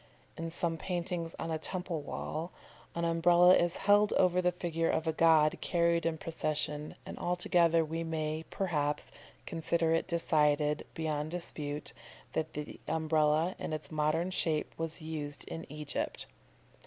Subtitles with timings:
[0.35, 2.51] In some paintings on a temple wall,
[2.95, 7.85] an Umbrella is held over the figure of a god carried in procession, and altogether
[7.85, 9.11] we may, perhaps,
[9.45, 11.93] consider it decided, beyond dispute,
[12.33, 16.25] that the Umbrella in its modern shape was used in Egypt.